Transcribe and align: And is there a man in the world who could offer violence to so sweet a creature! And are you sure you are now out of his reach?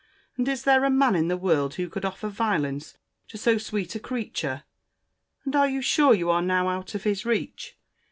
And 0.35 0.47
is 0.47 0.63
there 0.63 0.83
a 0.83 0.89
man 0.89 1.13
in 1.15 1.27
the 1.27 1.37
world 1.37 1.75
who 1.75 1.87
could 1.87 2.05
offer 2.05 2.27
violence 2.27 2.97
to 3.27 3.37
so 3.37 3.59
sweet 3.59 3.93
a 3.93 3.99
creature! 3.99 4.63
And 5.45 5.55
are 5.55 5.69
you 5.69 5.83
sure 5.83 6.15
you 6.15 6.31
are 6.31 6.41
now 6.41 6.69
out 6.69 6.95
of 6.95 7.03
his 7.03 7.23
reach? 7.23 7.77